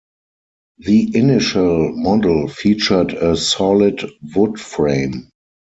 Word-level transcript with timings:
The 0.79 1.15
initial 1.15 1.91
model 1.95 2.47
featured 2.47 3.13
a 3.13 3.37
solid 3.37 4.01
wood 4.35 4.59
frame. 4.59 5.29